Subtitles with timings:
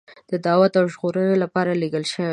[0.29, 2.29] د دعوت او ژغورنې لپاره لېږل شوی.